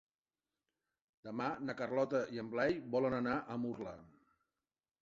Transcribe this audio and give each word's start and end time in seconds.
Demà 1.27 1.49
na 1.67 1.75
Carlota 1.83 2.23
i 2.39 2.43
en 2.45 2.51
Blai 2.55 2.77
volen 2.97 3.21
anar 3.21 3.39
a 3.39 3.61
Murla. 3.67 3.97